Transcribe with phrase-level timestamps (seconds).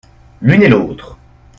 [0.41, 1.19] L’une et l’autre.